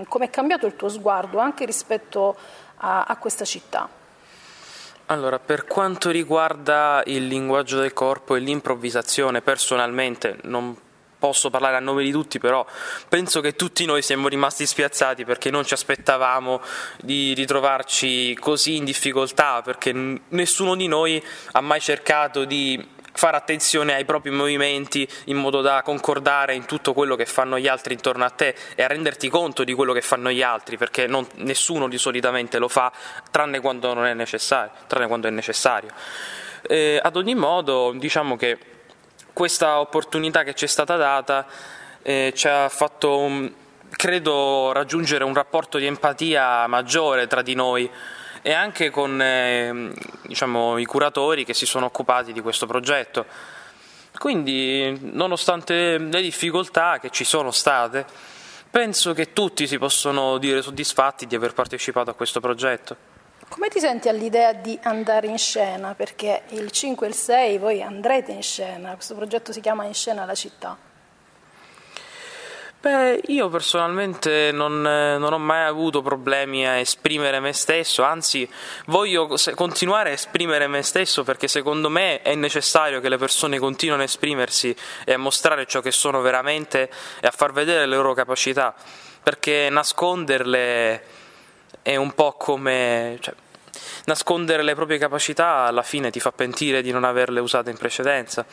come 0.09 0.25
è 0.25 0.31
cambiato 0.31 0.67
il 0.67 0.75
tuo 0.75 0.89
sguardo 0.89 1.39
anche 1.39 1.65
rispetto 1.65 2.37
a, 2.79 3.05
a 3.05 3.17
questa 3.17 3.45
città? 3.45 4.00
Allora, 5.11 5.41
per 5.41 5.65
quanto 5.65 6.11
riguarda 6.11 7.03
il 7.07 7.27
linguaggio 7.27 7.81
del 7.81 7.93
corpo 7.93 8.37
e 8.37 8.39
l'improvvisazione, 8.39 9.43
personalmente 9.43 10.37
non 10.43 10.77
posso 11.19 11.51
parlare 11.51 11.75
a 11.75 11.81
nome 11.81 12.05
di 12.05 12.13
tutti, 12.13 12.39
però 12.39 12.65
penso 13.09 13.41
che 13.41 13.57
tutti 13.57 13.85
noi 13.87 14.03
siamo 14.03 14.29
rimasti 14.29 14.67
spiazzati 14.67 15.25
perché 15.25 15.51
non 15.51 15.65
ci 15.65 15.75
aspettavamo 15.75 16.61
di 17.01 17.35
ritrovarci 17.35 18.37
così 18.37 18.77
in 18.77 18.85
difficoltà, 18.85 19.63
perché 19.63 19.93
nessuno 20.29 20.77
di 20.77 20.87
noi 20.87 21.21
ha 21.53 21.61
mai 21.61 21.81
cercato 21.81 22.45
di 22.45 22.99
fare 23.21 23.37
attenzione 23.37 23.93
ai 23.93 24.07
propri 24.07 24.31
movimenti 24.31 25.07
in 25.25 25.37
modo 25.37 25.61
da 25.61 25.83
concordare 25.83 26.55
in 26.55 26.65
tutto 26.65 26.95
quello 26.95 27.17
che 27.17 27.27
fanno 27.27 27.59
gli 27.59 27.69
altri 27.69 27.93
intorno 27.93 28.25
a 28.25 28.31
te 28.31 28.55
e 28.75 28.83
a 28.83 28.87
renderti 28.87 29.29
conto 29.29 29.63
di 29.63 29.75
quello 29.75 29.93
che 29.93 30.01
fanno 30.01 30.31
gli 30.31 30.41
altri, 30.41 30.79
perché 30.79 31.07
non, 31.07 31.27
nessuno 31.35 31.87
di 31.87 31.99
solitamente 31.99 32.57
lo 32.57 32.69
fa 32.69 32.91
tranne 33.31 33.61
quando 33.61 33.93
non 33.93 34.07
è 34.07 34.15
necessario, 34.15 34.71
tranne 34.87 35.07
quando 35.07 35.29
è 35.29 35.31
necessario. 35.31 35.91
Eh, 36.63 36.99
ad 37.03 37.15
ogni 37.15 37.35
modo, 37.35 37.93
diciamo 37.95 38.37
che 38.37 38.57
questa 39.35 39.81
opportunità 39.81 40.43
che 40.43 40.55
ci 40.55 40.65
è 40.65 40.69
stata 40.69 40.97
data 40.97 41.47
eh, 42.01 42.33
ci 42.35 42.49
ha 42.49 42.71
fatto, 42.71 43.51
credo, 43.91 44.73
raggiungere 44.73 45.25
un 45.25 45.35
rapporto 45.35 45.77
di 45.77 45.85
empatia 45.85 46.67
maggiore 46.69 47.27
tra 47.27 47.43
di 47.43 47.55
noi 47.55 47.91
e 48.43 48.53
anche 48.53 48.91
con 48.91 49.21
eh, 49.21 49.93
diciamo, 50.23 50.79
i 50.79 50.85
curatori 50.85 51.45
che 51.45 51.55
si 51.55 51.67
sono 51.67 51.87
occupati 51.87 52.33
di 52.33 52.41
questo 52.41 52.67
progetto. 52.67 53.27
Quindi, 54.19 54.99
nonostante 55.13 55.99
le 55.99 56.21
difficoltà 56.21 56.99
che 56.99 57.11
ci 57.11 57.25
sono 57.25 57.51
state, 57.51 58.05
penso 58.71 59.13
che 59.13 59.33
tutti 59.33 59.67
si 59.67 59.79
possono 59.79 60.39
dire 60.39 60.63
soddisfatti 60.63 61.27
di 61.27 61.35
aver 61.35 61.55
partecipato 61.55 62.11
a 62.11 62.15
questo 62.15 62.41
progetto. 62.41 63.19
Come 63.49 63.69
ti 63.69 63.81
senti 63.81 64.09
all'idea 64.09 64.53
di 64.53 64.79
andare 64.83 65.27
in 65.27 65.39
scena? 65.39 65.95
Perché 65.95 66.43
il 66.51 66.71
5 66.71 67.07
e 67.07 67.09
il 67.11 67.17
6 67.17 67.59
voi 67.59 67.83
andrete 67.83 68.31
in 68.33 68.43
scena, 68.43 68.95
questo 68.95 69.15
progetto 69.15 69.53
si 69.53 69.61
chiama 69.61 69.85
In 69.85 69.95
scena 69.95 70.25
la 70.25 70.35
città. 70.35 70.90
Beh, 72.81 73.21
io 73.27 73.51
personalmente 73.51 74.53
non, 74.53 74.81
non, 74.81 75.33
ho 75.35 75.39
mai 75.39 75.67
avuto 75.67 76.01
problemi 76.01 76.67
a 76.67 76.79
esprimere 76.79 77.39
me 77.39 77.53
stesso, 77.53 78.03
anzi 78.03 78.49
voglio 78.87 79.37
continuare 79.55 80.09
a 80.09 80.13
esprimere 80.15 80.67
me 80.67 80.81
stesso 80.81 81.23
perché 81.23 81.47
secondo 81.47 81.91
me 81.91 82.23
è 82.23 82.35
necessario 82.35 83.01
che 83.01 83.11
le 83.11 83.19
persone 83.19 83.59
continuino 83.59 84.01
a 84.01 84.05
esprimersi 84.05 84.75
e 85.05 85.13
a 85.13 85.19
mostrare 85.19 85.67
ciò 85.67 85.83
che 85.83 85.91
sono 85.91 86.23
veramente 86.23 86.91
e 87.21 87.27
a 87.27 87.31
far 87.31 87.53
vedere 87.53 87.85
le 87.85 87.97
loro 87.97 88.15
capacità, 88.15 88.75
perché 89.23 89.69
nasconderle 89.71 91.05
è 91.83 91.97
un 91.97 92.13
po' 92.15 92.33
come... 92.33 93.19
Cioè, 93.21 93.35
nascondere 94.07 94.63
le 94.63 94.75
proprie 94.75 94.97
capacità 94.97 95.65
alla 95.65 95.83
fine 95.83 96.11
ti 96.11 96.19
fa 96.19 96.33
pentire 96.33 96.81
di 96.81 96.93
non 96.93 97.05
averle 97.05 97.41
usate 97.41 97.69
in 97.69 97.77
precedenza. 97.77 98.47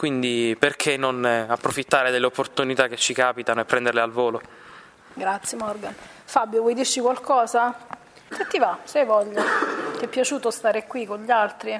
Quindi 0.00 0.56
perché 0.58 0.96
non 0.96 1.22
approfittare 1.26 2.10
delle 2.10 2.24
opportunità 2.24 2.88
che 2.88 2.96
ci 2.96 3.12
capitano 3.12 3.60
e 3.60 3.64
prenderle 3.66 4.00
al 4.00 4.10
volo? 4.10 4.40
Grazie 5.12 5.58
Morgan. 5.58 5.94
Fabio, 6.24 6.62
vuoi 6.62 6.72
dirci 6.72 7.00
qualcosa? 7.00 7.76
Se 8.30 8.46
ti 8.48 8.58
va, 8.58 8.78
se 8.84 9.00
hai 9.00 9.04
voglia. 9.04 9.42
Ti 9.98 10.06
è 10.06 10.08
piaciuto 10.08 10.50
stare 10.50 10.86
qui 10.86 11.04
con 11.04 11.22
gli 11.22 11.30
altri? 11.30 11.78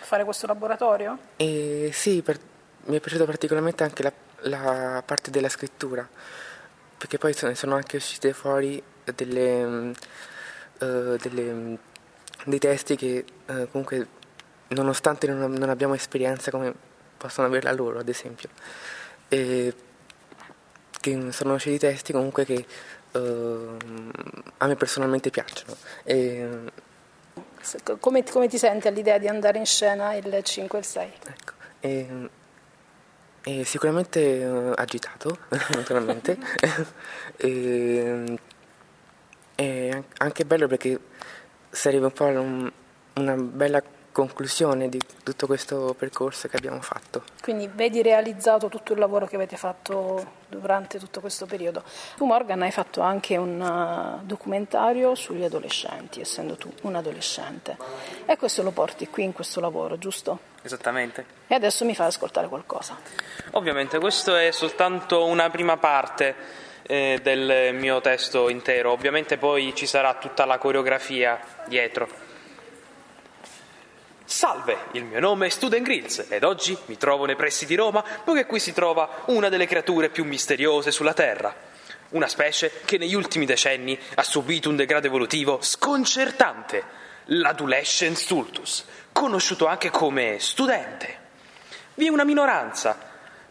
Fare 0.00 0.24
questo 0.24 0.46
laboratorio? 0.46 1.18
Eh, 1.36 1.90
sì, 1.92 2.22
per... 2.22 2.38
mi 2.84 2.96
è 2.96 3.00
piaciuta 3.00 3.26
particolarmente 3.26 3.82
anche 3.82 4.02
la 4.02 4.12
la 4.40 5.02
parte 5.04 5.30
della 5.30 5.48
scrittura, 5.48 6.08
perché 6.96 7.18
poi 7.18 7.34
sono 7.34 7.74
anche 7.74 7.96
uscite 7.96 8.32
fuori 8.32 8.82
delle, 9.14 9.64
uh, 9.64 11.16
delle, 11.16 11.78
dei 12.44 12.58
testi 12.58 12.96
che 12.96 13.24
uh, 13.46 13.68
comunque 13.70 14.08
nonostante 14.68 15.26
non, 15.28 15.52
non, 15.52 15.68
abbiamo 15.68 15.94
esperienza 15.94 16.50
come 16.50 16.74
possono 17.16 17.46
averla 17.46 17.72
loro 17.72 17.98
ad 17.98 18.08
esempio, 18.08 18.48
e 19.28 19.74
che 21.00 21.32
sono 21.32 21.54
usciti 21.54 21.78
testi 21.78 22.12
comunque 22.12 22.44
che 22.44 22.66
uh, 23.12 23.76
a 24.58 24.66
me 24.66 24.74
personalmente 24.76 25.30
piacciono. 25.30 25.76
E, 26.02 26.48
come, 28.00 28.24
come, 28.24 28.48
ti 28.48 28.58
senti 28.58 28.88
all'idea 28.88 29.18
di 29.18 29.28
andare 29.28 29.58
in 29.58 29.66
scena 29.66 30.14
il 30.14 30.42
5 30.42 30.78
e 30.78 30.80
il 30.80 30.86
6? 30.86 31.12
Ecco, 31.26 31.52
e, 31.80 32.28
e 33.42 33.64
sicuramente 33.64 34.44
uh, 34.44 34.72
agitato, 34.74 35.38
naturalmente, 35.74 36.36
e, 37.36 38.38
e, 39.54 40.04
anche 40.18 40.44
bello 40.44 40.66
perché 40.66 40.98
sarebbe 41.70 42.06
un 42.06 42.12
po' 42.12 42.24
un, 42.24 42.72
una 43.14 43.34
bella 43.36 43.82
conclusione 44.16 44.88
di 44.88 44.98
tutto 45.22 45.44
questo 45.44 45.94
percorso 45.98 46.48
che 46.48 46.56
abbiamo 46.56 46.80
fatto. 46.80 47.22
Quindi 47.42 47.68
vedi 47.70 48.00
realizzato 48.00 48.68
tutto 48.70 48.94
il 48.94 48.98
lavoro 48.98 49.26
che 49.26 49.36
avete 49.36 49.58
fatto 49.58 50.44
durante 50.48 50.98
tutto 50.98 51.20
questo 51.20 51.44
periodo. 51.44 51.82
Tu 52.16 52.24
Morgan 52.24 52.62
hai 52.62 52.70
fatto 52.70 53.02
anche 53.02 53.36
un 53.36 53.60
uh, 53.60 54.24
documentario 54.24 55.14
sugli 55.14 55.44
adolescenti, 55.44 56.22
essendo 56.22 56.56
tu 56.56 56.72
un 56.82 56.94
adolescente. 56.94 57.76
E 58.24 58.38
questo 58.38 58.62
lo 58.62 58.70
porti 58.70 59.06
qui 59.08 59.24
in 59.24 59.34
questo 59.34 59.60
lavoro, 59.60 59.98
giusto? 59.98 60.38
Esattamente. 60.62 61.26
E 61.46 61.54
adesso 61.54 61.84
mi 61.84 61.94
fai 61.94 62.06
ascoltare 62.06 62.48
qualcosa. 62.48 62.96
Ovviamente 63.50 63.98
questo 63.98 64.34
è 64.34 64.50
soltanto 64.50 65.26
una 65.26 65.50
prima 65.50 65.76
parte 65.76 66.34
eh, 66.84 67.20
del 67.22 67.74
mio 67.74 68.00
testo 68.00 68.48
intero, 68.48 68.92
ovviamente 68.92 69.36
poi 69.36 69.74
ci 69.74 69.84
sarà 69.84 70.14
tutta 70.14 70.46
la 70.46 70.56
coreografia 70.56 71.38
dietro. 71.66 72.24
Salve, 74.26 74.76
il 74.90 75.04
mio 75.04 75.20
nome 75.20 75.46
è 75.46 75.48
Student 75.50 75.84
Grills 75.84 76.26
ed 76.28 76.42
oggi 76.42 76.76
mi 76.86 76.96
trovo 76.96 77.26
nei 77.26 77.36
pressi 77.36 77.64
di 77.64 77.76
Roma 77.76 78.02
poiché 78.02 78.44
qui 78.44 78.58
si 78.58 78.72
trova 78.72 79.22
una 79.26 79.48
delle 79.48 79.68
creature 79.68 80.08
più 80.08 80.24
misteriose 80.24 80.90
sulla 80.90 81.14
Terra. 81.14 81.54
Una 82.08 82.26
specie 82.26 82.72
che 82.84 82.98
negli 82.98 83.14
ultimi 83.14 83.46
decenni 83.46 83.96
ha 84.16 84.24
subito 84.24 84.68
un 84.68 84.74
degrado 84.74 85.06
evolutivo 85.06 85.60
sconcertante, 85.62 86.82
l'Adolescent 87.26 88.16
Stultus, 88.16 88.84
conosciuto 89.12 89.68
anche 89.68 89.90
come 89.90 90.40
studente. 90.40 91.18
Vi 91.94 92.06
è 92.06 92.10
una 92.10 92.24
minoranza, 92.24 93.05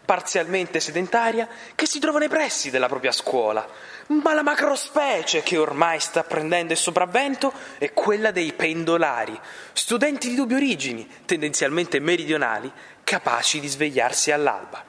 parzialmente 0.06 0.80
sedentaria, 0.80 1.48
che 1.76 1.86
si 1.86 2.00
trova 2.00 2.20
nei 2.20 2.30
pressi 2.30 2.70
della 2.70 2.88
propria 2.88 3.12
scuola, 3.12 3.68
ma 4.08 4.34
la 4.34 4.44
macrospecie 4.44 5.42
che 5.42 5.58
ormai 5.58 6.00
sta 6.00 6.24
prendendo 6.24 6.74
il 6.74 6.80
sopravvento 6.80 7.52
è 7.78 7.92
quella 7.92 8.32
dei 8.32 8.54
pendolari, 8.54 9.38
studenti 9.74 10.30
di 10.30 10.36
dubbie 10.36 10.58
origini, 10.58 11.10
tendenzialmente 11.26 12.00
meridionali, 12.00 12.72
capaci 13.04 13.60
di 13.60 13.68
svegliarsi 13.68 14.32
all'alba. 14.32 14.84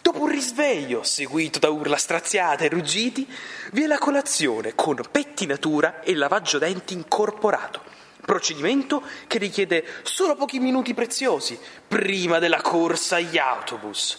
Dopo 0.00 0.22
un 0.22 0.28
risveglio, 0.28 1.02
seguito 1.02 1.58
da 1.58 1.68
urla 1.68 1.96
straziate 1.96 2.66
e 2.66 2.68
ruggiti, 2.68 3.28
vi 3.72 3.82
è 3.82 3.86
la 3.86 3.98
colazione 3.98 4.74
con 4.74 5.00
pettinatura 5.10 6.00
e 6.00 6.14
lavaggio 6.14 6.58
denti 6.58 6.94
incorporato. 6.94 7.95
Procedimento 8.26 9.02
che 9.26 9.38
richiede 9.38 9.86
solo 10.02 10.34
pochi 10.34 10.58
minuti 10.58 10.92
preziosi 10.92 11.58
prima 11.88 12.38
della 12.38 12.60
corsa 12.60 13.16
agli 13.16 13.38
autobus 13.38 14.18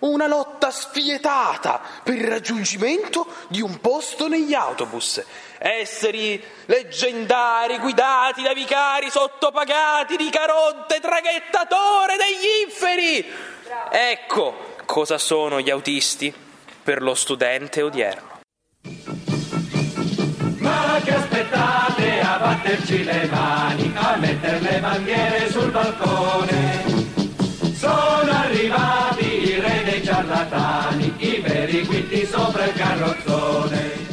una 0.00 0.26
lotta 0.26 0.70
spietata 0.70 1.80
per 2.02 2.14
il 2.14 2.26
raggiungimento 2.26 3.26
di 3.48 3.60
un 3.60 3.80
posto 3.80 4.28
negli 4.28 4.54
autobus. 4.54 5.22
Esseri 5.58 6.42
leggendari 6.66 7.78
guidati 7.78 8.42
da 8.42 8.52
vicari 8.52 9.10
sottopagati 9.10 10.16
di 10.16 10.30
Caronte, 10.30 11.00
traghettatore 11.00 12.16
degli 12.16 12.68
inferi. 12.68 13.26
Ecco 13.90 14.76
cosa 14.84 15.18
sono 15.18 15.60
gli 15.60 15.70
autisti 15.70 16.32
per 16.82 17.02
lo 17.02 17.14
studente 17.14 17.82
odierno. 17.82 18.40
Ma 20.58 21.00
che 21.02 21.14
aspettate 21.14 21.97
batterci 22.38 23.04
le 23.04 23.28
mani, 23.30 23.92
a 23.94 24.16
mettere 24.16 24.60
le 24.60 24.80
bandiere 24.80 25.50
sul 25.50 25.70
balcone? 25.70 26.84
Sono 27.74 28.30
arrivati 28.30 29.48
i 29.48 29.60
re 29.60 29.82
dei 29.84 30.04
ciarlatani, 30.04 31.14
i 31.18 31.40
veri 31.40 31.84
guitti 31.84 32.24
sopra 32.26 32.64
il 32.64 32.72
carrozzone. 32.72 34.06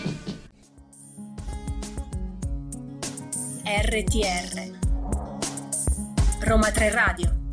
RTR 3.66 4.72
Roma 6.42 6.70
3 6.72 6.90
Radio 6.92 7.45